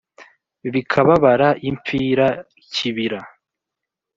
bikababara 0.73 1.49
impfira 1.69 2.27
kibira, 2.73 3.21